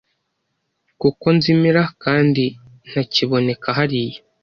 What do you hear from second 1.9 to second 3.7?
kandi ntakiboneka